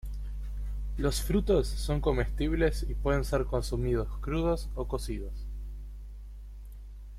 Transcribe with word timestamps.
Los 0.97 1.21
frutos 1.21 1.67
son 1.67 2.01
comestibles 2.01 2.87
y 2.89 2.95
pueden 2.95 3.23
ser 3.23 3.45
consumidos 3.45 4.07
crudos 4.19 4.67
o 4.73 4.87
cocidos. 4.87 5.45